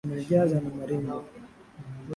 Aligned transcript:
Amenijaza 0.05 0.55
na 0.63 0.69
maringo 0.77 1.15